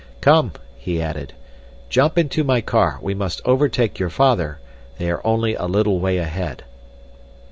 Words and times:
"Come," 0.19 0.53
he 0.79 0.99
added, 0.99 1.33
"jump 1.87 2.17
into 2.17 2.43
my 2.43 2.59
car, 2.61 2.97
we 3.03 3.13
must 3.13 3.39
overtake 3.45 3.99
your 3.99 4.09
father, 4.09 4.57
they 4.97 5.11
are 5.11 5.21
only 5.23 5.53
a 5.53 5.65
little 5.67 5.99
way 5.99 6.17
ahead." 6.17 6.63